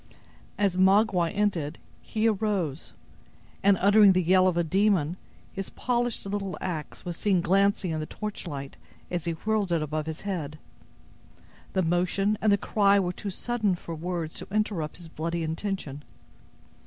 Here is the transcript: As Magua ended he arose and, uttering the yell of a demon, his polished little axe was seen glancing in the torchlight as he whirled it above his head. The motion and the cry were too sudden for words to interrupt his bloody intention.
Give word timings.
As 0.57 0.75
Magua 0.77 1.29
ended 1.31 1.77
he 2.01 2.27
arose 2.27 2.93
and, 3.61 3.77
uttering 3.79 4.13
the 4.13 4.23
yell 4.23 4.47
of 4.47 4.57
a 4.57 4.63
demon, 4.63 5.15
his 5.53 5.69
polished 5.69 6.25
little 6.25 6.57
axe 6.59 7.05
was 7.05 7.15
seen 7.15 7.39
glancing 7.39 7.91
in 7.91 7.99
the 7.99 8.07
torchlight 8.07 8.77
as 9.11 9.25
he 9.25 9.33
whirled 9.33 9.71
it 9.71 9.83
above 9.83 10.07
his 10.07 10.21
head. 10.21 10.57
The 11.73 11.83
motion 11.83 12.35
and 12.41 12.51
the 12.51 12.57
cry 12.57 12.99
were 12.99 13.13
too 13.13 13.29
sudden 13.29 13.75
for 13.75 13.93
words 13.93 14.37
to 14.39 14.47
interrupt 14.49 14.97
his 14.97 15.07
bloody 15.07 15.43
intention. 15.43 16.03